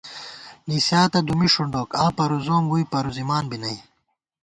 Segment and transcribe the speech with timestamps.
[0.67, 3.77] نِسِیاتہ دُمّی ݭُنڈوک آں پروزوم ووئی پروزِمان بی نئ